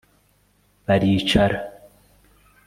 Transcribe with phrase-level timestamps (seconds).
[0.87, 1.61] baricara